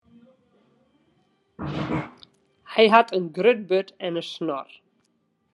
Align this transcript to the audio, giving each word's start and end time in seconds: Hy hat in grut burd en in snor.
Hy 2.71 2.85
hat 2.93 3.09
in 3.17 3.25
grut 3.35 3.59
burd 3.69 3.89
en 4.05 4.19
in 4.21 4.27
snor. 4.33 4.69